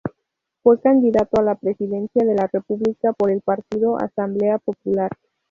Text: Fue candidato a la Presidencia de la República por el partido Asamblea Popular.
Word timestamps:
Fue 0.63 0.81
candidato 0.81 1.39
a 1.39 1.43
la 1.43 1.53
Presidencia 1.53 2.25
de 2.25 2.33
la 2.33 2.47
República 2.51 3.13
por 3.13 3.29
el 3.29 3.41
partido 3.41 3.97
Asamblea 4.01 4.57
Popular. 4.57 5.11